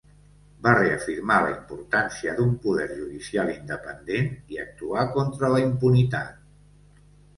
[0.67, 6.45] Va reafirmar la importància d'un poder judicial independent i actuar contra la impunitat.